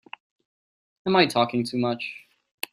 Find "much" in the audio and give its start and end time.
1.77-2.25